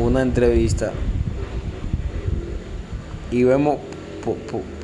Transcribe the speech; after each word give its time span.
una 0.00 0.22
entrevista 0.22 0.92
y 3.30 3.44
vemos 3.44 3.78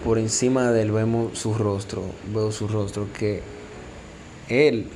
por, 0.05 0.19
encima 0.19 0.71
de 0.71 0.83
él, 0.83 0.93
vemos 0.93 1.39
su 1.39 1.55
rostro, 1.55 2.05
veo 2.33 2.53
su 2.53 2.69
rostro, 2.69 3.09
que 3.13 3.43
él 4.49 4.87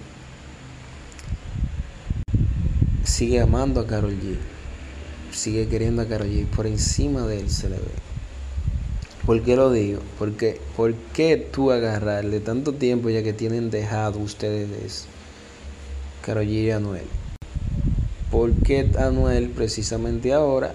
sigue 3.03 3.41
amando 3.41 3.81
a 3.81 3.87
Carol 3.87 4.13
G, 4.13 4.37
sigue 5.33 5.69
queriendo 5.69 6.03
a 6.03 6.07
Carol 6.07 6.29
G, 6.29 6.47
por 6.47 6.67
encima 6.67 7.27
de 7.27 7.41
él 7.41 7.51
se 7.51 7.69
le 7.69 7.77
ve. 7.77 8.11
¿Por 9.27 9.43
qué 9.43 9.57
lo 9.57 9.71
digo? 9.73 10.01
¿por 10.19 10.95
qué 11.13 11.49
tú 11.53 11.71
agarrarle 11.73 12.41
tanto 12.41 12.73
tiempo 12.73 13.11
ya 13.11 13.23
que 13.23 13.33
tienen 13.33 13.71
dejado 13.71 14.19
ustedes 14.19 15.07
Carol 16.25 16.45
G 16.45 16.51
y 16.51 16.71
Anuel? 16.71 17.05
¿Por 18.31 18.53
qué 18.63 18.91
Anuel 18.99 19.51
precisamente 19.51 20.33
ahora 20.33 20.75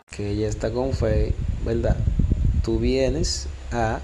que 0.09 0.31
ella 0.31 0.47
está 0.47 0.71
con 0.71 0.93
fe, 0.93 1.33
¿verdad? 1.65 1.95
Tú 2.63 2.79
vienes 2.79 3.47
a 3.71 3.99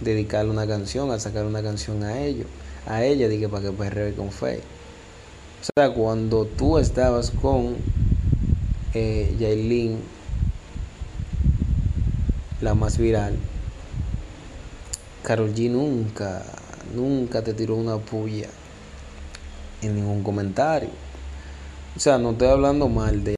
dedicarle 0.00 0.50
una 0.50 0.66
canción, 0.66 1.10
a 1.10 1.18
sacar 1.18 1.44
una 1.44 1.62
canción 1.62 2.02
a 2.04 2.20
ellos, 2.20 2.46
a 2.86 3.04
ella, 3.04 3.28
dije 3.28 3.48
para 3.48 3.64
que 3.64 3.72
perree 3.72 4.14
con 4.14 4.30
fe. 4.30 4.60
O 5.60 5.64
sea, 5.74 5.92
cuando 5.92 6.46
tú 6.46 6.78
estabas 6.78 7.30
con 7.30 7.76
eh, 8.94 9.98
la 12.60 12.74
más 12.74 12.96
viral, 12.96 13.36
Carol 15.22 15.54
G 15.54 15.70
nunca, 15.70 16.44
nunca 16.94 17.42
te 17.42 17.54
tiró 17.54 17.74
una 17.74 17.98
puya 17.98 18.48
en 19.82 19.96
ningún 19.96 20.22
comentario. 20.22 20.90
O 21.96 22.00
sea, 22.00 22.18
no 22.18 22.30
estoy 22.30 22.48
hablando 22.48 22.88
mal 22.88 23.24
de 23.24 23.37